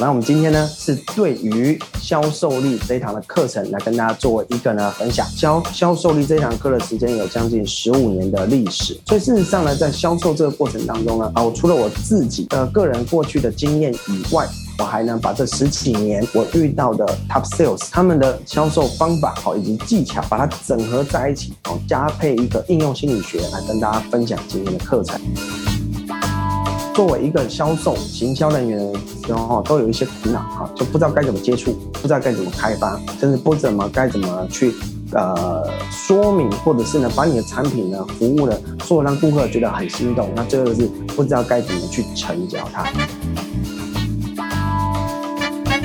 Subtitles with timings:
[0.00, 5.26] 那我们今天呢是对于销售力这一堂的课程来跟大家做一个呢分享。
[5.28, 14.48] 销销售力这一堂课的时间有将近十五年的历史，所以事实上呢，在销售这个过程当中呢，啊，我除了我自己的个人过去的经验以外，
[14.78, 25.20] 我还能把这十几年我遇到的 top sales 他们的销售方法好以及技巧，把它整合在一起，哦，加配一个应用心理学来跟大家分享今天的课程。
[26.94, 28.92] 作为一个销售、行销人员，
[29.28, 34.74] 然后都有一些苦恼哈，就不知道该怎么接触，不知道该怎么开发，甚至不怎么该怎么去
[35.12, 42.84] 呃说明，或者是呢把你的产品呢、服务呢做让顾客觉得很心动，那最后是不知道该怎么去成交它。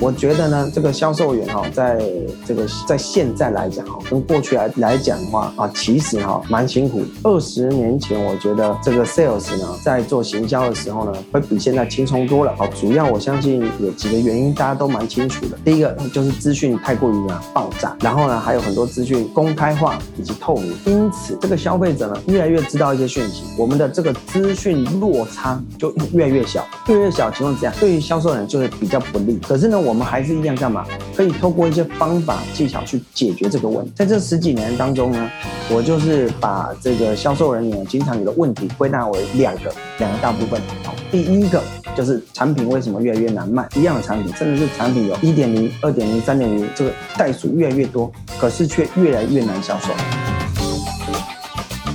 [0.00, 1.98] 我觉得呢，这个销售员哈，在
[2.46, 7.02] 这个在现在来讲哈，跟过去来来讲的话啊，其实哈蛮辛苦。
[7.22, 12.54] 二十年前，我觉得这个 sales 呢，在做行销的时候呢，会比现在轻松多了。
[12.58, 15.58] 哦，主要我相信有几个原因，大家都蛮清楚的。
[15.64, 29.38] 第一个就是资讯太过于啊爆炸，然后呢，还有很多资讯公开化以及透明，因此这个消费者呢，越来越知道一些讯息，我们的这个资讯落差就越来越小，越来越小情况之下，对于销售人就会比较不利。
[29.46, 30.84] 可是呢，我们还是一样干嘛？
[31.14, 33.92] 可以透过一些方法技巧去解决这个问题。
[33.94, 35.30] 在这十几年当中呢，
[35.70, 40.60] 我就是把这个销售人员经常有的问题归纳为两个两个大部分。
[40.82, 41.62] 好，第一个
[41.96, 43.66] 就是产品为什么越来越难卖？
[43.76, 49.92] 一样的产品，甚至是产品有一点零、二点零、三点零，这个代数越来越多，可是却越来越难销售。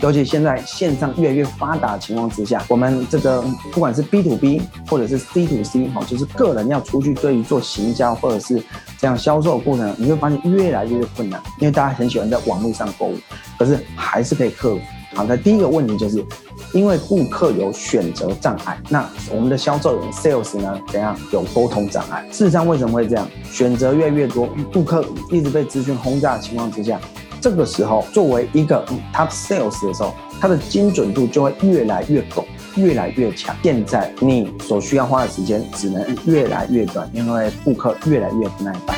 [0.00, 8.62] 尤其现在线上越来越发达的情况之下，我们这个不管是 B to B 或者是 C to C 哈，就是个人要出去对于做行销或者是
[8.98, 13.16] 这样销售的过程，你会发现越来越困难，因为大家很喜欢在网络上购物，
[13.58, 14.80] 可是还是可以克服。
[15.14, 16.24] 好，那第一个问题就是，
[16.72, 22.24] 因为顾客有选择障碍，那我们的销售员 sales 呢，怎样有沟通障碍？
[22.30, 23.26] 事实上为什么会这样？
[23.50, 27.00] 选择越来越多，顾客一直被资讯轰炸的情况之下。
[27.40, 28.84] 这个时候，作为一个
[29.14, 32.44] top sales 的时候，它的精准度就会越来越够，
[32.74, 33.54] 越来越强。
[33.62, 38.96] 现在你所需要花的时间只能越来越短，因为顾客越来越不耐烦。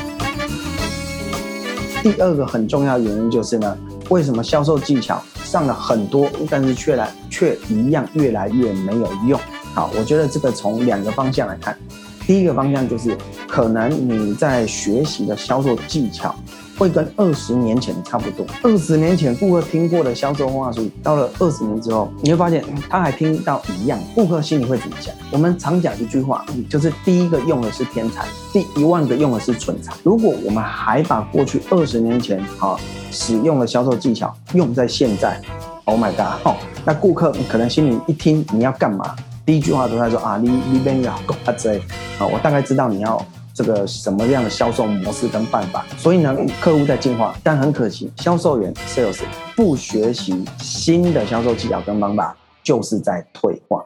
[2.01, 3.77] 第二个很重要的原因就是呢，
[4.09, 9.39] 为什么销售技巧上了很多，但是却来却一样越来越没有用？
[9.75, 11.77] 好，我觉得这个从两个方向来看，
[12.25, 13.15] 第一个方向就是
[13.47, 16.35] 可能你在学习的销售技巧。
[16.81, 18.43] 会跟二十年前差不多。
[18.63, 23.99] 二十年前顾客听过的销售话术，到了二十年之后，你会发现他还听到一样。
[24.15, 25.13] 顾客心里会怎么想？
[25.31, 29.93] 我们常讲一句话，就是第一个用的是天才，第一万个用的是蠢材。
[30.01, 32.75] 如果我们还把过去二十年前啊
[33.11, 35.39] 使用的销售技巧用在现在
[35.85, 36.43] ，Oh my god！
[36.43, 39.15] 哦，那顾客可能心里一听你要干嘛，
[39.45, 41.77] 第一句话都在说啊，你你边要搞啊这
[42.17, 43.23] 啊，我大概知道你要。
[43.53, 45.85] 这个什么样的销售模式跟办法？
[45.97, 49.21] 所以呢，客户在进化，但很可惜，销售员 sales
[49.55, 53.83] 不学习新的销售技巧跟方法，就是在退化。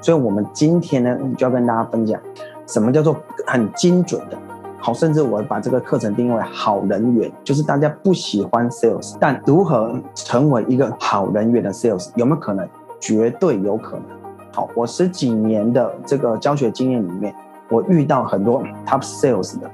[0.00, 2.20] 所以，我们今天呢，就要跟大家分享，
[2.66, 3.16] 什么叫做
[3.46, 4.38] 很精准的
[4.80, 12.68] 好，甚至我把这个课程定义为好人员，就是大家不喜欢 sales，但如何成为一个好人员的 sales，有没有可能？
[12.98, 14.21] 绝对有可能。
[14.52, 17.34] 好，我十几年的这个教学经验里面，
[17.70, 19.70] 我遇到很多 top sales 的，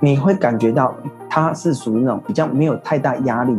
[0.00, 0.94] 你会感觉到
[1.30, 3.56] 他是属于那种比较没有太大压力，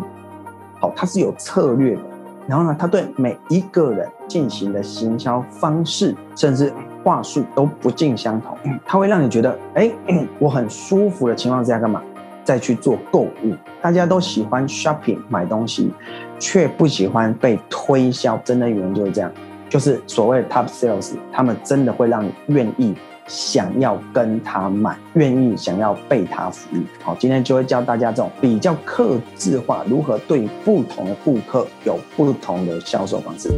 [0.79, 2.01] 好，他是有策略的，
[2.47, 6.71] 然后呢，他对每一个人进行的行销方式，甚至
[7.03, 8.55] 话术都不尽相同，
[8.85, 9.91] 他会让你觉得，哎，
[10.37, 11.99] 我很舒服的情况之下干嘛？
[12.43, 13.55] 再去做购物？
[13.81, 15.91] 大家都喜欢 shopping 买东西，
[16.39, 19.31] 却不喜欢被推销，真的原因就是这样。
[19.69, 22.95] 就是所谓 top sales，他们真的会让你愿意
[23.27, 26.79] 想要跟他买，愿意想要被他服务。
[27.03, 33.51] 好，今天就会教大家这种比较克制化，如何对不同顾客有不同的销售方式。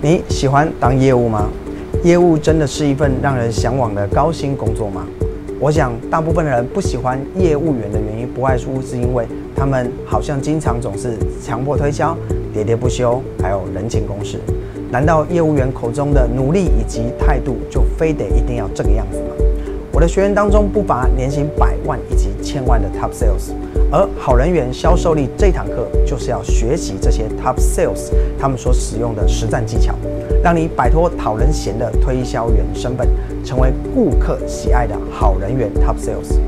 [0.00, 1.48] 你喜欢当业务吗？
[2.04, 5.04] 业务真的是一份让人向往的高薪工作吗？
[5.58, 12.16] 我想，大部分的人不喜欢业务员的原因，不外乎是因为他们好像经常总是强迫推销、
[12.54, 14.38] 喋喋不休，还有人情公事。
[14.90, 19.34] 难道业务员口中的努力以及态度就非得一定要这个样子吗？
[19.92, 23.50] 我的学员当中不乏年薪百万以及千万的 top sales，
[23.90, 29.94] 而好人缘销售力这堂课就是要学习这些 top sales 他们所使用的实战技巧，
[30.42, 33.08] 让你摆脱讨人嫌的推销员身份，
[33.44, 36.38] 成为顾客喜爱的好人缘 top sales。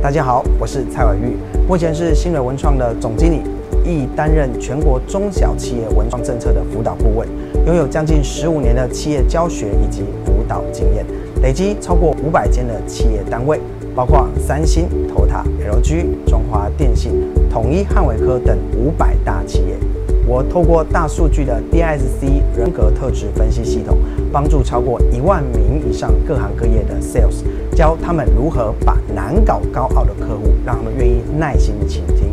[0.00, 1.36] 大家好，我是蔡伟玉，
[1.68, 3.42] 目前是新锐文创的总经理。
[3.84, 7.28] 亦担任全国中小企业文创政策的辅导顾问，
[7.66, 11.04] 拥有将近十五年的企业教学以及辅导经验，
[11.42, 13.60] 累积超过五百间的企业单位，
[13.94, 17.12] 包括三星、投塔、LG、中华电信、
[17.50, 19.76] 统一、汉伟科等五百大企业。
[20.24, 23.98] 我透过大数据的 DISC 人格特质分析系统，
[24.32, 27.42] 帮助超过一万名以上各行各业的 Sales，
[27.76, 32.28] 教他们如何把难搞高傲的客户，让他们愿意耐心倾听，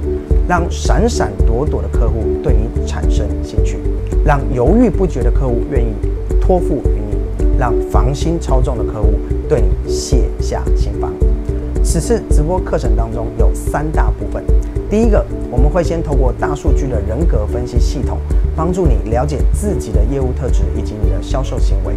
[0.50, 3.78] 让闪闪躲躲的客户对你产生兴趣，
[4.25, 5.94] 让犹豫不决的客户愿意
[6.42, 9.13] 托付于你，让防心超重的客户
[9.48, 11.13] 对你卸下心防。
[11.84, 14.44] 此次直播课程当中有三大部分。
[14.90, 18.18] 第一个，我们会先透过大数据的人格分析系统，
[18.56, 21.94] 帮助你了解自己的业务特质以及你的销售行为。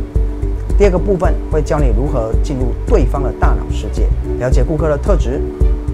[0.76, 4.06] 第二个部分会教你如何进入对方的大脑世界，
[4.38, 5.40] 了解顾客的特质、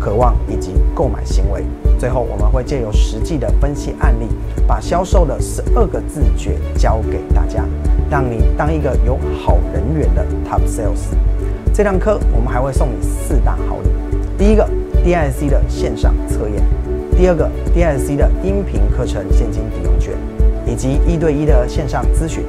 [0.00, 1.64] 渴望以及购买行为。
[1.98, 4.26] 最后，我们会借由实际的分析案例，
[4.66, 7.64] 把销售的十二个自觉教给大家，
[8.08, 11.14] 让你当一个有好人缘的 Top Sales。
[11.74, 13.88] 这堂课我们还会送你四大好礼。
[14.36, 14.68] 第一个
[15.04, 16.62] ，DIC 的线上测验。
[17.16, 20.14] 第二个 DIC 的音频课程现金抵用券，
[20.64, 22.44] 以及一对一的线上咨询，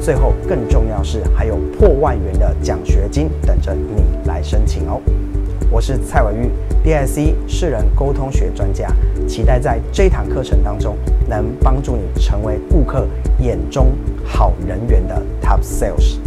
[0.00, 5.00] 最后更重要是还有破万元的奖学金等着你来申请哦。
[5.72, 6.50] 我是蔡伟玉
[6.84, 8.94] ，DIC 世人沟通学专家，
[9.26, 13.08] 期待在这堂课程当中能帮助你成为顾客
[13.38, 16.18] 眼中好人缘的 Top Sales。